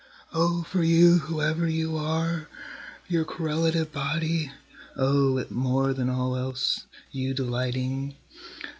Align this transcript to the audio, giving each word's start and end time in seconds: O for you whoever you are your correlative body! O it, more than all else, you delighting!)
O 0.33 0.63
for 0.63 0.81
you 0.83 1.19
whoever 1.19 1.69
you 1.69 1.95
are 1.95 2.49
your 3.07 3.23
correlative 3.23 3.91
body! 3.91 4.51
O 4.97 5.37
it, 5.37 5.51
more 5.51 5.93
than 5.93 6.09
all 6.09 6.35
else, 6.35 6.87
you 7.11 7.35
delighting!) 7.35 8.15